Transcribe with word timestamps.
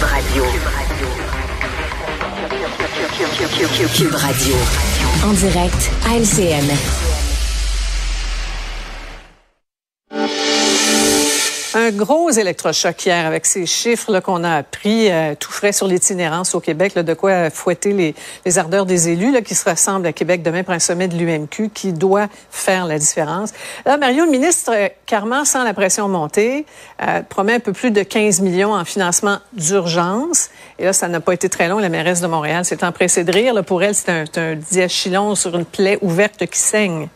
Cube 0.00 0.08
Radio. 0.08 0.44
Cube 3.92 4.14
Radio. 4.14 4.56
En 5.24 5.32
direct 5.34 5.90
à 6.06 6.16
LCN. 6.16 7.09
Un 11.72 11.92
gros 11.92 12.30
électrochoc 12.30 13.06
hier 13.06 13.24
avec 13.24 13.46
ces 13.46 13.64
chiffres 13.64 14.18
qu'on 14.18 14.42
a 14.42 14.56
appris 14.56 15.08
euh, 15.08 15.36
tout 15.38 15.52
frais 15.52 15.70
sur 15.70 15.86
l'itinérance 15.86 16.56
au 16.56 16.60
Québec, 16.60 16.96
là, 16.96 17.04
de 17.04 17.14
quoi 17.14 17.48
fouetter 17.48 17.92
les, 17.92 18.16
les 18.44 18.58
ardeurs 18.58 18.86
des 18.86 19.10
élus 19.10 19.30
là, 19.30 19.40
qui 19.40 19.54
se 19.54 19.64
rassemblent 19.64 20.06
à 20.08 20.12
Québec 20.12 20.42
demain 20.42 20.64
pour 20.64 20.74
un 20.74 20.80
sommet 20.80 21.06
de 21.06 21.16
l'UMQ 21.16 21.70
qui 21.72 21.92
doit 21.92 22.26
faire 22.50 22.86
la 22.86 22.98
différence. 22.98 23.52
Là, 23.86 23.98
Mario, 23.98 24.24
le 24.24 24.32
ministre, 24.32 24.72
euh, 24.74 24.88
carrément 25.06 25.44
sans 25.44 25.62
la 25.62 25.72
pression 25.72 26.08
montée, 26.08 26.66
euh, 27.02 27.22
promet 27.28 27.54
un 27.54 27.60
peu 27.60 27.72
plus 27.72 27.92
de 27.92 28.02
15 28.02 28.40
millions 28.40 28.74
en 28.74 28.84
financement 28.84 29.38
d'urgence. 29.52 30.50
Et 30.80 30.86
là, 30.86 30.92
ça 30.92 31.06
n'a 31.06 31.20
pas 31.20 31.34
été 31.34 31.48
très 31.48 31.68
long. 31.68 31.78
La 31.78 31.88
mairesse 31.88 32.20
de 32.20 32.26
Montréal 32.26 32.64
s'est 32.64 32.82
empressée 32.82 33.22
de 33.22 33.30
rire. 33.30 33.54
Là, 33.54 33.62
pour 33.62 33.80
elle, 33.84 33.94
c'est 33.94 34.10
un, 34.10 34.24
un 34.34 34.56
diachylon 34.56 35.36
sur 35.36 35.54
une 35.54 35.64
plaie 35.64 35.98
ouverte 36.02 36.44
qui 36.46 36.58
saigne. 36.58 37.08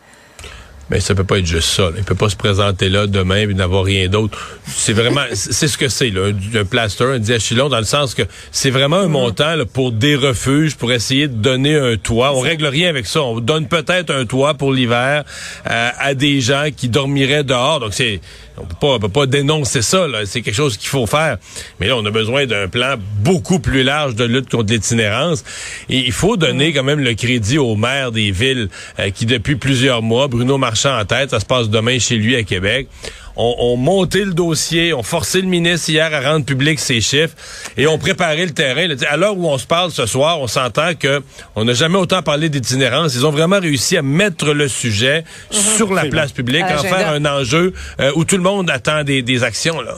Mais 0.89 0.99
ça 0.99 1.15
peut 1.15 1.23
pas 1.23 1.39
être 1.39 1.47
juste 1.47 1.69
ça. 1.69 1.83
Là. 1.83 1.95
Il 1.97 2.03
peut 2.03 2.15
pas 2.15 2.29
se 2.29 2.35
présenter 2.35 2.89
là 2.89 3.07
demain 3.07 3.37
et 3.37 3.47
n'avoir 3.47 3.83
rien 3.83 4.07
d'autre. 4.07 4.37
C'est 4.67 4.93
vraiment, 4.93 5.23
c'est 5.33 5.67
ce 5.67 5.77
que 5.77 5.89
c'est, 5.89 6.11
là, 6.11 6.27
un, 6.27 6.59
un, 6.59 6.65
plaster, 6.65 7.05
un 7.05 7.19
diachylon, 7.19 7.69
dans 7.69 7.79
le 7.79 7.85
sens 7.85 8.13
que 8.13 8.21
c'est 8.51 8.69
vraiment 8.69 8.97
un 8.97 9.07
montant 9.07 9.55
là, 9.55 9.65
pour 9.65 9.91
des 9.91 10.15
refuges, 10.15 10.75
pour 10.75 10.91
essayer 10.91 11.27
de 11.27 11.33
donner 11.33 11.75
un 11.75 11.97
toit. 11.97 12.33
On 12.35 12.39
règle 12.39 12.67
rien 12.67 12.89
avec 12.89 13.07
ça. 13.07 13.23
On 13.23 13.39
donne 13.39 13.67
peut-être 13.67 14.11
un 14.11 14.25
toit 14.25 14.53
pour 14.53 14.71
l'hiver 14.71 15.23
euh, 15.69 15.89
à 15.97 16.13
des 16.13 16.39
gens 16.39 16.67
qui 16.75 16.87
dormiraient 16.87 17.43
dehors. 17.43 17.79
Donc 17.79 17.93
c'est, 17.93 18.21
on 18.57 18.65
peut 18.65 18.75
pas, 18.79 18.87
on 18.87 18.99
peut 18.99 19.09
pas 19.09 19.25
dénoncer 19.25 19.81
ça. 19.81 20.05
C'est 20.25 20.43
quelque 20.43 20.55
chose 20.55 20.77
qu'il 20.77 20.89
faut 20.89 21.07
faire. 21.07 21.37
Mais 21.79 21.87
là, 21.87 21.97
on 21.97 22.05
a 22.05 22.11
besoin 22.11 22.45
d'un 22.45 22.67
plan 22.67 22.95
beaucoup 23.21 23.59
plus 23.59 23.81
large 23.81 24.13
de 24.13 24.23
lutte 24.23 24.49
contre 24.51 24.71
l'itinérance. 24.71 25.43
Et 25.89 25.97
il 25.97 26.11
faut 26.11 26.37
donner 26.37 26.73
quand 26.73 26.83
même 26.83 26.99
le 26.99 27.15
crédit 27.15 27.57
aux 27.57 27.75
maires 27.75 28.11
des 28.11 28.29
villes 28.29 28.69
euh, 28.99 29.09
qui, 29.09 29.25
depuis 29.25 29.55
plusieurs 29.55 30.03
mois, 30.03 30.27
Bruno 30.27 30.59
Marchand 30.59 30.74
en 30.83 31.05
tête, 31.05 31.31
ça 31.31 31.39
se 31.39 31.45
passe 31.45 31.69
demain 31.69 31.99
chez 31.99 32.15
lui 32.17 32.35
à 32.35 32.43
Québec, 32.43 32.87
ont, 33.35 33.55
on 33.59 33.77
monté 33.77 34.25
le 34.25 34.33
dossier, 34.33 34.93
ont 34.93 35.03
forcé 35.03 35.41
le 35.41 35.47
ministre 35.47 35.89
hier 35.89 36.13
à 36.13 36.21
rendre 36.21 36.45
public 36.45 36.79
ses 36.79 37.01
chiffres 37.01 37.35
et 37.77 37.87
ont 37.87 37.97
préparé 37.97 38.45
le 38.45 38.51
terrain. 38.51 38.87
À 39.09 39.17
l'heure 39.17 39.37
où 39.37 39.47
on 39.47 39.57
se 39.57 39.67
parle 39.67 39.91
ce 39.91 40.05
soir, 40.05 40.39
on 40.39 40.47
s'entend 40.47 40.93
que 40.95 41.21
on 41.55 41.65
n'a 41.65 41.73
jamais 41.73 41.97
autant 41.97 42.21
parlé 42.21 42.49
d'itinérance. 42.49 43.15
Ils 43.15 43.25
ont 43.25 43.31
vraiment 43.31 43.59
réussi 43.59 43.97
à 43.97 44.01
mettre 44.01 44.53
le 44.53 44.67
sujet 44.67 45.21
mm 45.21 45.55
-hmm. 45.55 45.75
sur 45.77 45.93
la 45.93 46.05
place 46.05 46.31
publique, 46.31 46.63
en 46.63 46.83
faire 46.83 47.09
un 47.09 47.25
enjeu 47.25 47.73
euh, 47.99 48.11
où 48.15 48.23
tout 48.25 48.37
le 48.37 48.43
monde 48.43 48.69
attend 48.69 49.03
des, 49.03 49.21
des 49.21 49.43
actions. 49.43 49.81
Là. 49.81 49.95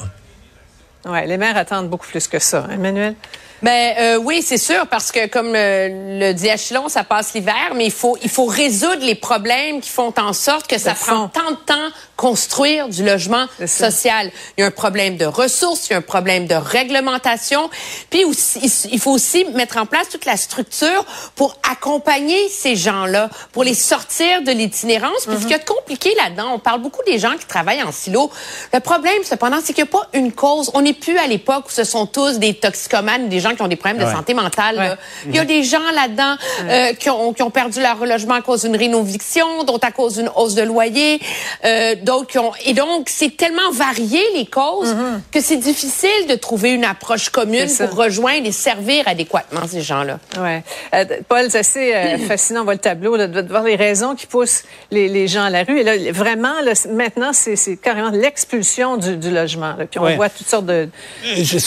Ouais, 1.07 1.25
les 1.25 1.37
maires 1.37 1.57
attendent 1.57 1.89
beaucoup 1.89 2.07
plus 2.07 2.27
que 2.27 2.39
ça, 2.39 2.65
Emmanuel? 2.71 3.15
Ben 3.63 3.95
euh, 3.97 4.17
oui, 4.17 4.43
c'est 4.43 4.59
sûr 4.59 4.85
parce 4.87 5.11
que 5.11 5.27
comme 5.27 5.51
le, 5.51 6.19
le 6.19 6.33
diachylon, 6.33 6.89
ça 6.89 7.03
passe 7.03 7.33
l'hiver, 7.33 7.73
mais 7.75 7.85
il 7.85 7.91
faut 7.91 8.15
il 8.21 8.29
faut 8.29 8.45
résoudre 8.45 9.03
les 9.03 9.15
problèmes 9.15 9.81
qui 9.81 9.89
font 9.89 10.13
en 10.19 10.33
sorte 10.33 10.67
que 10.67 10.77
ça 10.77 10.93
prend 10.93 11.27
tant 11.27 11.51
de 11.51 11.55
temps 11.55 11.89
construire 12.17 12.89
du 12.89 13.05
logement 13.05 13.45
social. 13.65 14.31
Il 14.57 14.61
y 14.61 14.63
a 14.63 14.67
un 14.67 14.71
problème 14.71 15.15
de 15.17 15.25
ressources, 15.25 15.87
il 15.87 15.91
y 15.91 15.93
a 15.93 15.99
un 15.99 16.01
problème 16.01 16.47
de 16.47 16.55
réglementation, 16.55 17.69
puis 18.09 18.25
aussi, 18.25 18.59
il 18.91 18.99
faut 18.99 19.11
aussi 19.11 19.45
mettre 19.53 19.77
en 19.77 19.85
place 19.85 20.09
toute 20.09 20.25
la 20.25 20.35
structure 20.35 21.05
pour 21.35 21.55
accompagner 21.71 22.49
ces 22.49 22.75
gens-là, 22.75 23.29
pour 23.51 23.63
les 23.63 23.75
sortir 23.75 24.41
de 24.41 24.51
l'itinérance. 24.51 25.25
Puis 25.25 25.35
mm 25.35 25.37
-hmm. 25.37 25.41
ce 25.41 25.43
qu'il 25.43 25.51
y 25.51 25.55
a 25.55 25.59
de 25.59 25.71
compliqué 25.77 26.09
là-dedans, 26.21 26.49
on 26.55 26.59
parle 26.59 26.81
beaucoup 26.81 27.03
des 27.05 27.19
gens 27.19 27.35
qui 27.39 27.45
travaillent 27.45 27.83
en 27.83 27.91
silo. 27.91 28.31
Le 28.73 28.79
problème, 28.79 29.21
cependant, 29.23 29.59
c'est 29.63 29.73
qu'il 29.73 29.83
n'y 29.83 29.89
a 29.89 29.97
pas 29.99 30.07
une 30.13 30.31
cause. 30.31 30.71
On 30.73 30.81
n'est 30.81 30.99
plus 31.05 31.17
à 31.25 31.27
l'époque 31.27 31.65
où 31.67 31.71
ce 31.81 31.83
sont 31.83 32.05
tous 32.17 32.33
des 32.39 32.53
toxicomanes, 32.55 33.29
des 33.29 33.39
gens 33.39 33.53
qui 33.55 33.61
ont 33.61 33.67
des 33.75 33.81
problèmes 33.83 34.01
de 34.03 34.09
ouais. 34.09 34.19
santé 34.19 34.33
mentale. 34.33 34.77
Ouais. 34.77 34.95
Il 35.29 35.35
y 35.35 35.39
a 35.39 35.45
des 35.45 35.63
gens 35.63 35.87
là-dedans 35.99 36.35
euh, 36.35 36.93
qui, 36.93 37.09
ont, 37.09 37.33
qui 37.35 37.43
ont 37.47 37.51
perdu 37.61 37.79
leur 37.87 37.97
logement 38.13 38.37
à 38.41 38.41
cause 38.41 38.61
d'une 38.63 38.79
rénoviction, 38.85 39.63
d'autres 39.67 39.87
à 39.87 39.91
cause 39.91 40.13
d'une 40.17 40.31
hausse 40.39 40.55
de 40.55 40.63
loyer, 40.63 41.11
euh, 41.65 41.95
d'autres 42.07 42.27
qui 42.27 42.39
ont... 42.39 42.53
Et 42.65 42.73
donc, 42.73 43.09
c'est 43.09 43.35
tellement 43.35 43.69
varié, 43.71 44.21
les 44.35 44.45
causes, 44.45 44.93
mm 44.93 44.99
-hmm. 44.99 45.19
que 45.33 45.41
c'est 45.47 45.61
difficile 45.69 46.21
de 46.29 46.35
trouver 46.47 46.71
une 46.79 46.87
approche 46.93 47.29
commune 47.29 47.69
pour 47.79 47.93
rejoindre 48.05 48.45
et 48.47 48.55
servir 48.69 48.99
adéquatement 49.13 49.65
ces 49.67 49.83
gens-là. 49.89 50.15
Ouais. 50.45 50.63
Euh, 50.93 51.05
Paul, 51.29 51.45
c'est 51.49 51.59
assez 51.65 51.87
euh, 51.93 52.17
fascinant, 52.31 52.61
on 52.61 52.67
voit 52.69 52.79
le 52.81 52.85
tableau, 52.91 53.13
là, 53.21 53.27
de 53.27 53.41
voir 53.55 53.63
les 53.63 53.79
raisons 53.87 54.13
qui 54.19 54.27
poussent 54.33 54.63
les, 54.95 55.07
les 55.17 55.27
gens 55.33 55.45
à 55.49 55.49
la 55.57 55.63
rue. 55.67 55.79
Et 55.81 55.85
là, 55.89 55.93
vraiment, 56.23 56.57
là, 56.67 56.73
maintenant, 57.03 57.31
c'est 57.33 57.77
carrément 57.87 58.13
l'expulsion 58.23 58.89
du, 59.03 59.11
du, 59.17 59.31
logement. 59.39 59.73
Là. 59.77 59.85
Puis 59.89 59.99
on 59.99 60.03
ouais. 60.03 60.15
voit 60.15 60.29
toutes 60.37 60.51
sortes 60.53 60.69
de... 60.75 60.89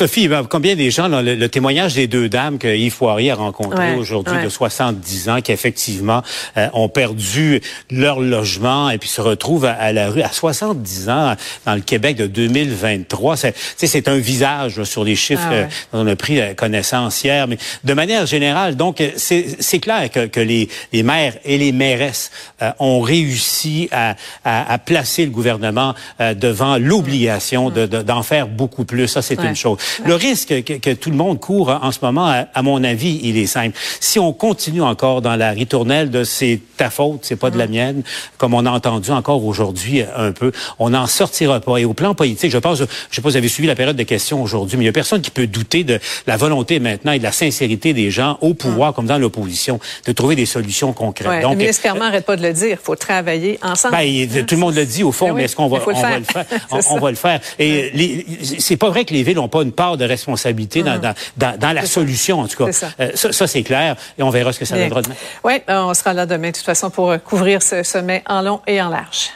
Sophie, 0.03 0.29
combien 0.49 0.75
des 0.85 0.91
gens, 0.97 1.09
là, 1.09 1.23
le, 1.23 1.35
le 1.45 1.49
témoignage 1.49 1.95
des 1.95 2.07
deux 2.17 2.29
dames 2.29 2.59
que 2.59 2.69
Yves 2.85 2.97
Poirier 2.97 3.31
a 3.33 3.35
rencontrées 3.35 3.93
ouais, 3.93 4.03
aujourd'hui 4.03 4.37
ouais. 4.37 4.45
de 4.45 4.49
70 4.49 5.29
ans 5.29 5.41
qui 5.41 5.53
effectivement 5.53 6.23
euh, 6.57 6.69
ont 6.73 6.89
perdu 6.89 7.61
leur 7.91 8.21
logement 8.21 8.91
et 8.91 8.99
puis 8.99 9.09
se 9.09 9.21
retrouvent 9.21 9.67
à, 9.67 9.73
à, 9.73 9.93
la 9.93 10.09
rue 10.11 10.23
à 10.23 10.30
70 10.33 11.09
ans 11.09 11.35
dans 11.67 11.75
le 11.75 11.81
Québec 11.81 12.17
de 12.17 12.27
2023. 12.27 13.37
C'est 13.77 14.09
un 14.09 14.19
visage 14.19 14.79
là, 14.79 14.85
sur 14.85 15.05
les 15.05 15.17
chiffres 15.17 15.43
ah 15.47 15.51
ouais. 15.51 15.69
dont 15.93 16.01
on 16.01 16.07
a 16.07 16.17
pris 16.17 16.41
connaissance 16.57 17.23
hier. 17.23 17.47
Mais 17.49 17.59
de 17.85 17.95
manière 17.95 18.27
générale, 18.27 18.77
donc 18.77 19.03
c'est 19.17 19.81
clair 19.81 20.11
que, 20.11 20.27
que 20.27 20.41
les, 20.41 20.69
les, 20.93 21.03
maires 21.03 21.35
et 21.45 21.59
les 21.59 21.73
mairesses 21.73 22.31
euh, 22.63 22.71
ont 22.79 23.01
réussi 23.01 23.89
à, 23.93 24.17
à, 24.45 24.73
à, 24.73 24.79
placer 24.79 25.25
le 25.25 25.31
gouvernement 25.31 25.95
euh, 26.21 26.35
devant 26.35 26.79
l'obligation 26.79 27.71
d'en 27.71 27.87
de, 27.87 28.03
de, 28.03 28.23
faire 28.23 28.49
beaucoup 28.49 28.85
plus. 28.85 29.09
Ça, 29.09 29.23
c'est 29.23 29.41
une 29.43 29.57
chose. 29.57 29.79
Le 30.05 30.15
risque 30.15 30.63
que, 30.65 30.75
que 30.75 30.93
tout 30.93 31.11
le 31.11 31.17
monde 31.17 31.41
court 31.41 31.71
en 31.71 31.93
ce 31.93 31.99
moment, 32.03 32.27
à, 32.27 32.47
à, 32.55 32.63
mon 32.63 32.83
avis, 32.85 33.21
il 33.23 33.37
est 33.37 33.47
simple. 33.47 33.77
Si 34.01 34.19
on 34.19 34.33
continue 34.33 34.83
encore 34.83 35.23
dans 35.23 35.37
la 35.37 35.51
ritournelle 35.51 36.11
de 36.11 36.25
c'est 36.25 36.61
ta 36.77 36.91
faute, 36.91 37.21
c'est 37.23 37.37
pas 37.37 37.51
de 37.51 37.59
la 37.59 37.67
mienne, 37.67 38.03
comme 38.39 38.55
on 38.55 38.67
a 38.67 38.71
entendu 38.71 39.11
encore 39.11 39.45
aujourd'hui 39.45 40.03
un 40.21 40.33
peu, 40.33 40.53
on 40.79 40.91
n'en 40.91 41.07
sortira 41.07 41.61
pas. 41.61 41.79
Et 41.79 41.85
au 41.85 41.95
plan 41.95 42.15
politique, 42.15 42.51
je 42.51 42.59
pense, 42.59 42.79
je 42.79 42.85
sais 42.85 43.23
pas 43.23 43.29
si 43.29 43.33
vous 43.33 43.37
avez 43.37 43.49
suivi 43.49 43.69
la 43.69 43.75
période 43.75 43.97
de 43.97 44.03
questions 44.03 44.43
aujourd'hui, 44.43 44.77
mais 44.77 44.85
il 44.85 44.87
y 44.87 44.91
a 44.91 44.93
personne 44.93 45.21
qui 45.21 45.31
peut 45.31 45.47
douter 45.47 45.85
de 45.85 45.99
la 46.27 46.37
volonté 46.37 46.81
maintenant 46.81 47.13
et 47.13 47.19
de 47.19 47.25
la 47.25 47.33
sincérité 47.33 47.93
des 47.93 48.11
gens 48.11 48.39
au 48.41 48.55
pouvoir 48.55 48.95
comme 48.95 49.07
dans 49.07 49.19
l'opposition 49.19 49.81
de 50.07 50.13
trouver 50.13 50.37
des 50.37 50.47
solutions 50.47 50.93
concrètes. 50.93 51.29
Ouais, 51.29 51.43
Donc, 51.43 51.53
le 51.53 51.59
ministre 51.59 51.83
Carman 51.83 52.05
n'arrête 52.05 52.27
pas 52.27 52.37
de 52.37 52.43
le 52.43 52.53
dire. 52.53 52.79
Il 52.81 52.85
faut 52.85 52.97
travailler 52.97 53.59
ensemble. 53.63 53.97
Ben, 53.97 54.47
tout 54.47 54.55
le 54.55 54.61
monde 54.61 54.75
le 54.75 54.85
dit 54.85 55.03
au 55.03 55.13
fond, 55.13 55.27
mais, 55.27 55.31
oui, 55.31 55.37
mais 55.39 55.45
est-ce 55.45 55.57
qu'on 55.57 55.69
va, 55.69 55.79
on 55.87 55.93
va 56.01 56.19
le 56.19 56.25
faire? 56.25 56.45
on, 56.71 56.81
on, 56.91 56.99
va 56.99 57.11
le 57.11 57.17
faire. 57.17 57.41
Et 57.59 58.25
c'est 58.59 58.77
pas 58.77 58.91
vrai 58.91 59.05
que 59.05 59.15
les 59.15 59.23
villes 59.23 59.37
n'ont 59.37 59.49
pas 59.49 59.63
une 59.63 59.73
part 59.73 59.97
de 59.97 60.05
responsabilité 60.05 60.83
dans, 60.83 60.99
dans, 60.99 61.15
dans, 61.37 61.59
dans 61.59 61.73
la 61.73 61.87
solution, 61.87 62.41
en 62.41 62.49
tout 62.49 62.65
cas. 62.65 62.73
Ça, 62.73 62.89
euh, 63.01 63.11
ça, 63.15 63.33
ça 63.33 63.47
c'est 63.47 63.63
clair, 63.63 63.97
et 64.19 64.23
on 64.23 64.31
verra 64.31 64.53
ce 64.53 64.59
que 64.59 64.65
ça 64.65 64.77
donnera 64.77 65.03
demain. 65.03 65.15
Oui, 65.45 65.55
on 65.69 65.95
sera 65.95 66.15
là 66.15 66.27
demain, 66.27 66.51
de 66.51 66.57
toute 66.57 66.65
façon, 66.65 66.91
pour 66.91 67.15
couvrir 67.23 67.63
ce 67.63 67.83
sommet 67.83 68.23
en 68.27 68.43
long 68.43 68.61
et 68.67 68.81
en 68.81 68.89
large. 68.89 69.31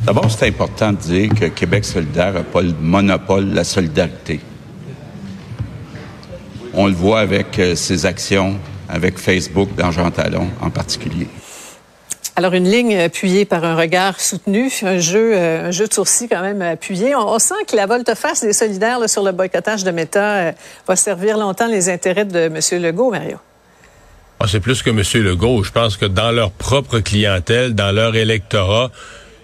D'abord, 0.00 0.30
c'est 0.30 0.46
important 0.46 0.92
de 0.92 0.98
dire 0.98 1.30
que 1.34 1.46
Québec 1.46 1.84
solidaire 1.84 2.32
n'a 2.34 2.42
pas 2.42 2.62
le 2.62 2.72
monopole 2.80 3.50
de 3.50 3.54
la 3.56 3.64
solidarité. 3.64 4.40
On 6.74 6.86
le 6.86 6.92
voit 6.92 7.20
avec 7.20 7.58
euh, 7.58 7.74
ses 7.74 8.04
actions, 8.04 8.58
avec 8.88 9.18
Facebook 9.18 9.74
dans 9.74 9.90
Jean 9.90 10.10
Talon 10.10 10.48
en 10.60 10.70
particulier. 10.70 11.26
Alors, 12.38 12.52
une 12.52 12.70
ligne 12.70 12.98
appuyée 12.98 13.46
par 13.46 13.64
un 13.64 13.74
regard 13.74 14.20
soutenu, 14.20 14.70
un 14.82 14.98
jeu, 14.98 15.32
euh, 15.34 15.68
un 15.68 15.70
jeu 15.70 15.88
de 15.88 15.94
sourcils 15.94 16.28
quand 16.28 16.42
même 16.42 16.60
appuyé. 16.60 17.14
On, 17.14 17.26
on 17.26 17.38
sent 17.38 17.54
que 17.66 17.74
la 17.74 17.86
volte-face 17.86 18.42
des 18.42 18.52
solidaires 18.52 18.98
là, 18.98 19.08
sur 19.08 19.22
le 19.22 19.32
boycottage 19.32 19.84
de 19.84 19.90
Meta 19.90 20.20
euh, 20.20 20.52
va 20.86 20.96
servir 20.96 21.38
longtemps 21.38 21.66
les 21.66 21.88
intérêts 21.88 22.26
de 22.26 22.38
M. 22.40 22.60
Legault, 22.82 23.10
Mario. 23.10 23.38
Ah, 24.38 24.44
c'est 24.46 24.60
plus 24.60 24.82
que 24.82 24.90
M. 24.90 25.02
Legault. 25.24 25.62
Je 25.64 25.72
pense 25.72 25.96
que 25.96 26.04
dans 26.04 26.30
leur 26.30 26.50
propre 26.50 26.98
clientèle, 26.98 27.74
dans 27.74 27.90
leur 27.90 28.14
électorat, 28.16 28.90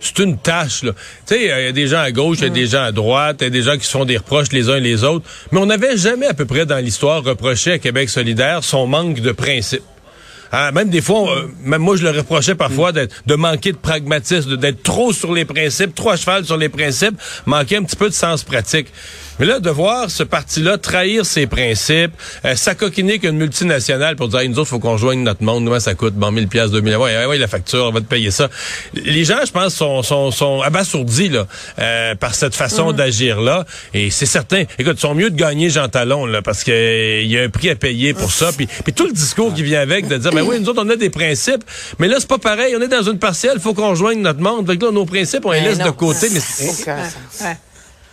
c'est 0.03 0.19
une 0.19 0.37
tâche. 0.37 0.81
Tu 0.81 0.89
sais, 1.27 1.43
il 1.43 1.49
y 1.49 1.51
a 1.51 1.73
des 1.73 1.87
gens 1.87 2.01
à 2.01 2.11
gauche, 2.11 2.39
il 2.41 2.45
y 2.45 2.47
a 2.47 2.51
des 2.51 2.67
gens 2.67 2.83
à 2.83 2.93
droite, 2.93 3.37
il 3.41 3.45
y 3.45 3.47
a 3.47 3.51
des 3.51 3.63
gens 3.63 3.79
qui 3.79 3.87
se 3.87 3.91
font 3.91 4.05
des 4.05 4.17
reproches 4.17 4.53
les 4.53 4.69
uns 4.69 4.79
les 4.79 5.05
autres. 5.05 5.25
Mais 5.53 5.61
on 5.61 5.67
n'avait 5.67 5.97
jamais 5.97 6.27
à 6.27 6.35
peu 6.35 6.45
près 6.45 6.67
dans 6.67 6.79
l'histoire 6.79 7.23
reproché 7.23 7.73
à 7.73 7.79
Québec 7.79 8.11
solidaire 8.11 8.65
son 8.65 8.87
manque 8.87 9.21
de 9.21 9.33
principe. 9.33 9.83
Ah, 10.55 10.71
même 10.71 10.91
des 10.91 11.01
fois, 11.01 11.35
euh, 11.35 11.49
même 11.65 11.81
moi, 11.81 11.97
je 11.97 12.03
le 12.03 12.11
reprochais 12.11 12.55
parfois 12.55 12.93
d'être, 12.93 13.23
de 13.25 13.35
manquer 13.37 13.73
de 13.73 13.79
pragmatisme, 13.79 14.59
d'être 14.59 14.83
trop 14.83 15.11
sur 15.15 15.33
les 15.33 15.47
principes, 15.47 15.95
trop 15.95 16.11
à 16.11 16.17
cheval 16.17 16.45
sur 16.45 16.59
les 16.59 16.69
principes, 16.69 17.15
manquer 17.47 17.77
un 17.77 17.85
petit 17.85 17.97
peu 17.97 18.11
de 18.11 18.15
sens 18.15 18.45
pratique. 18.45 18.89
Mais 19.39 19.47
là, 19.47 19.61
de 19.61 19.71
voir 19.71 20.11
ce 20.11 20.23
parti-là 20.23 20.79
trahir 20.79 21.25
ses 21.25 21.47
principes, 21.47 22.13
euh, 22.45 22.55
s'acoquiner 22.55 23.19
qu'une 23.19 23.37
multinationale 23.37 24.17
pour 24.17 24.29
dire, 24.29 24.41
hey, 24.41 24.49
nous 24.49 24.59
autres, 24.59 24.69
faut 24.69 24.79
qu'on 24.79 24.97
joigne 24.97 25.23
notre 25.23 25.43
monde, 25.43 25.65
nous, 25.65 25.81
ça 25.81 25.95
coûte, 25.95 26.15
bon, 26.15 26.31
1000 26.31 26.49
pièces 26.49 26.71
2000 26.71 26.97
ouais, 26.97 27.17
ouais, 27.17 27.27
ouais, 27.27 27.39
la 27.39 27.49
facture, 27.49 27.87
on 27.87 27.93
va 27.93 28.01
te 28.01 28.07
payer 28.07 28.31
ça. 28.31 28.49
Les 28.95 29.25
gens, 29.25 29.39
je 29.45 29.53
pense, 29.53 29.75
sont, 29.75 30.03
sont, 30.03 30.31
sont 30.31 30.61
abasourdis, 30.61 31.31
là, 31.31 31.47
euh, 31.79 32.15
par 32.15 32.35
cette 32.35 32.55
façon 32.55 32.93
mmh. 32.93 32.97
d'agir-là. 32.97 33.65
Et 33.95 34.11
c'est 34.11 34.27
certain. 34.27 34.65
Écoute, 34.79 34.95
ils 34.97 35.01
sont 35.01 35.15
mieux 35.15 35.31
de 35.31 35.37
gagner 35.37 35.71
Jean 35.71 35.89
Talon, 35.89 36.27
là, 36.27 36.43
parce 36.43 36.65
qu'il 36.65 36.75
euh, 36.75 37.23
y 37.23 37.39
a 37.39 37.43
un 37.43 37.49
prix 37.49 37.71
à 37.71 37.77
payer 37.77 38.15
pour 38.15 38.31
ça. 38.31 38.51
Puis, 38.53 38.67
puis 38.67 38.93
tout 38.93 39.07
le 39.07 39.13
discours 39.13 39.55
qui 39.55 39.63
vient 39.63 39.81
avec 39.81 40.09
de 40.09 40.17
dire, 40.17 40.33
ben 40.33 40.43
oui, 40.43 40.61
nous 40.61 40.69
autres, 40.69 40.83
on 40.85 40.91
a 40.91 40.97
des 40.97 41.11
principes, 41.11 41.65
mais 41.99 42.09
là, 42.09 42.17
c'est 42.19 42.29
pas 42.29 42.39
pareil. 42.39 42.75
On 42.77 42.81
est 42.81 42.89
dans 42.89 43.03
une 43.03 43.19
partielle, 43.19 43.59
faut 43.61 43.75
qu'on 43.75 43.95
joigne 43.95 44.21
notre 44.21 44.41
monde. 44.41 44.67
Fait 44.67 44.77
que 44.77 44.85
là, 44.85 44.93
nos 44.93 45.07
principes, 45.07 45.45
on 45.45 45.53
les 45.53 45.61
laisse 45.61 45.79
non. 45.79 45.87
de 45.87 45.91
côté. 45.91 46.29
Mais 46.31 46.41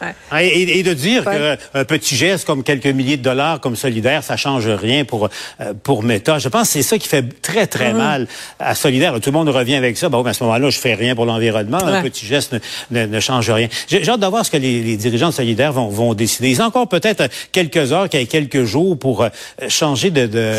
ouais. 0.01 0.47
Et, 0.47 0.83
de 0.83 0.93
dire 0.93 1.25
qu'un 1.25 1.85
petit 1.85 2.15
geste 2.15 2.45
comme 2.45 2.63
quelques 2.63 2.87
milliers 2.87 3.17
de 3.17 3.23
dollars 3.23 3.59
comme 3.59 3.75
solidaire, 3.75 4.23
ça 4.23 4.37
change 4.37 4.67
rien 4.67 5.05
pour 5.05 5.29
euh, 5.61 5.73
pour 5.83 6.03
Meta. 6.03 6.39
Je 6.39 6.49
pense 6.49 6.67
que 6.67 6.73
c'est 6.73 6.83
ça 6.83 6.97
qui 6.97 7.07
fait 7.07 7.41
très 7.41 7.67
très 7.67 7.91
mm-hmm. 7.91 7.97
mal 7.97 8.27
à 8.59 8.75
solidaire. 8.75 9.13
Tout 9.19 9.31
le 9.31 9.37
monde 9.37 9.49
revient 9.49 9.75
avec 9.75 9.97
ça. 9.97 10.09
Bon, 10.09 10.21
ben, 10.21 10.31
à 10.31 10.33
ce 10.33 10.43
moment-là, 10.43 10.69
je 10.69 10.79
fais 10.79 10.93
rien 10.93 11.15
pour 11.15 11.25
l'environnement. 11.25 11.77
Un 11.77 12.01
petit 12.01 12.25
geste 12.25 12.55
ne, 12.91 13.05
ne, 13.05 13.19
change 13.19 13.49
rien. 13.49 13.67
J'ai 13.87 14.07
hâte 14.07 14.19
de 14.19 14.27
voir 14.27 14.45
ce 14.45 14.51
que 14.51 14.57
les, 14.57 14.97
dirigeants 14.97 15.29
de 15.29 15.33
solidaire 15.33 15.73
vont, 15.73 15.89
vont 15.89 16.13
décider. 16.13 16.49
Ils 16.49 16.61
ont 16.61 16.65
encore 16.65 16.87
peut-être 16.87 17.27
quelques 17.51 17.91
heures, 17.91 18.09
quelques 18.09 18.63
jours 18.63 18.97
pour 18.97 19.23
euh, 19.23 19.29
changer 19.67 20.11
de, 20.11 20.27
de, 20.27 20.53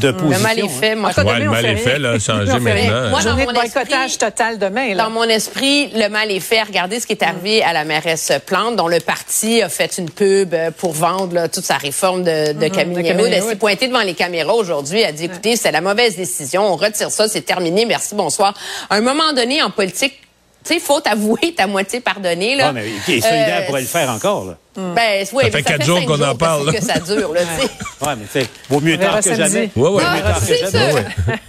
de 0.00 0.10
position. 0.12 0.36
Le 0.36 0.42
mal 0.42 0.58
est 0.58 0.68
fait. 0.68 0.94
Moi, 0.94 1.10
ouais, 1.16 1.40
le 1.40 1.50
mal 1.50 1.64
est 1.64 1.76
fait, 1.76 1.98
là, 1.98 2.18
changer 2.18 2.58
maintenant. 2.58 3.10
Moi, 3.10 3.22
dans 3.22 3.36
mon 3.36 3.52
boycottage 3.52 4.18
total 4.18 4.58
demain. 4.58 4.94
Là. 4.94 5.04
Dans 5.04 5.10
mon 5.10 5.24
esprit, 5.24 5.88
le 5.94 6.08
mal 6.08 6.30
est 6.30 6.40
fait. 6.40 6.62
Regardez 6.62 7.00
ce 7.00 7.06
qui 7.06 7.12
est 7.12 7.22
arrivé 7.22 7.62
à 7.62 7.72
la 7.72 7.84
mairesse 7.84 8.32
Plante, 8.46 8.75
dont 8.76 8.88
le 8.88 9.00
parti 9.00 9.62
a 9.62 9.68
fait 9.68 9.98
une 9.98 10.10
pub 10.10 10.54
pour 10.78 10.92
vendre 10.92 11.48
toute 11.48 11.64
sa 11.64 11.76
réforme 11.76 12.22
de, 12.22 12.52
de 12.52 12.66
mm 12.66 12.70
Camille 12.70 13.08
Elle 13.08 13.42
s'est 13.42 13.56
pointée 13.56 13.88
devant 13.88 14.02
les 14.02 14.14
caméras 14.14 14.54
aujourd'hui. 14.54 15.00
Elle 15.00 15.08
a 15.08 15.12
dit, 15.12 15.24
écoutez, 15.24 15.56
c'est 15.56 15.72
la 15.72 15.80
mauvaise 15.80 16.16
décision. 16.16 16.62
On 16.62 16.76
retire 16.76 17.10
ça. 17.10 17.28
C'est 17.28 17.42
terminé. 17.42 17.86
Merci, 17.86 18.14
bonsoir. 18.14 18.54
À 18.90 18.96
un 18.96 19.00
moment 19.00 19.32
donné, 19.32 19.62
en 19.62 19.70
politique, 19.70 20.20
tu 20.64 20.74
sais, 20.74 20.80
faut 20.80 21.00
t'avouer 21.00 21.54
ta 21.56 21.66
moitié 21.66 22.00
pardonnée. 22.00 22.56
Là. 22.56 22.68
Ah, 22.68 22.72
mais 22.72 22.88
solidaire 23.06 23.60
euh, 23.62 23.66
pourrait 23.66 23.82
le 23.82 23.86
faire 23.86 24.10
encore. 24.10 24.46
Là. 24.46 24.56
Ben, 24.76 25.24
oui, 25.32 25.44
ça 25.44 25.50
fait 25.50 25.62
quatre 25.62 25.84
jours 25.84 26.04
qu'on 26.04 26.20
en 26.20 26.34
parle. 26.34 26.72
que 26.72 26.82
ça 26.82 26.98
dure, 26.98 27.32
là, 27.32 27.40
tu 27.42 27.62
sais. 27.62 27.70
Ouais, 28.04 28.16
mais 28.16 28.24
tu 28.24 28.40
sais, 28.40 28.46
vaut 28.68 28.80
mieux 28.80 28.98
tard 28.98 29.20
que 29.20 29.34
jamais. 29.34 29.70
Ouais, 29.76 29.88
ouais. 29.90 30.02
Ah, 30.04 30.34
c'est 30.42 30.68
sûr. 30.68 30.98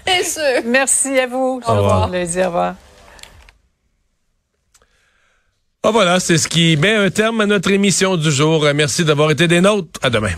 C'est 0.08 0.24
sûr. 0.24 0.62
Merci 0.66 1.20
à 1.20 1.28
vous. 1.28 1.62
Au 1.68 1.74
revoir. 1.74 2.10
Au 2.10 2.46
revoir. 2.46 2.76
Ah, 5.88 5.92
voilà, 5.92 6.20
c'est 6.20 6.38
ce 6.38 6.50
qui 6.50 6.76
met 6.76 6.96
un 6.96 7.10
terme 7.10 7.40
à 7.40 7.46
notre 7.46 7.72
émission 7.72 8.18
du 8.18 8.30
jour. 8.30 8.68
Merci 8.76 9.06
d'avoir 9.06 9.32
été 9.32 9.48
des 9.48 9.62
nôtres. 9.62 9.98
À 10.04 10.10
demain. 10.10 10.34